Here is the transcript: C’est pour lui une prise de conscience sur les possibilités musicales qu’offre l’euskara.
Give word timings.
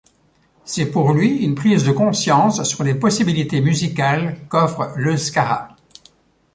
C’est 0.65 0.89
pour 0.89 1.13
lui 1.13 1.43
une 1.43 1.53
prise 1.53 1.83
de 1.83 1.91
conscience 1.91 2.63
sur 2.63 2.83
les 2.83 2.95
possibilités 2.95 3.61
musicales 3.61 4.39
qu’offre 4.49 4.93
l’euskara. 4.95 5.75